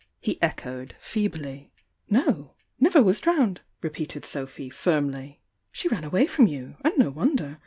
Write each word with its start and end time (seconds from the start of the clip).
he 0.19 0.41
echoed, 0.41 0.95
feebly. 0.99 1.71
Iv 2.09 2.17
"^L^^''^' 2.25 2.53
'^''%d' 2.81 3.21
°^ned!" 3.21 3.57
repeated 3.83 4.25
Sophy, 4.25 4.67
firm 4.67 5.11
ty. 5.11 5.37
She 5.71 5.89
ran 5.89 6.03
away 6.03 6.25
from 6.25 6.47
you 6.47 6.77
and 6.83 6.97
no 6.97 7.11
wonder! 7.11 7.59